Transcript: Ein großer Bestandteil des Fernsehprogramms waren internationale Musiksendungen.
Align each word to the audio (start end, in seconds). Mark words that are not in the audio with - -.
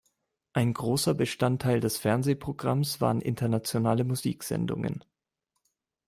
Ein 0.53 0.73
großer 0.73 1.13
Bestandteil 1.13 1.79
des 1.79 1.99
Fernsehprogramms 1.99 3.01
waren 3.01 3.21
internationale 3.21 4.03
Musiksendungen. 4.03 5.05